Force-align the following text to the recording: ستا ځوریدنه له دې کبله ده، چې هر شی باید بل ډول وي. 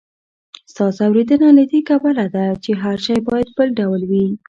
ستا 0.71 0.85
ځوریدنه 0.97 1.47
له 1.57 1.63
دې 1.71 1.79
کبله 1.89 2.25
ده، 2.35 2.45
چې 2.63 2.71
هر 2.81 2.97
شی 3.05 3.15
باید 3.27 3.49
بل 3.57 3.67
ډول 3.79 4.01
وي. 4.09 4.25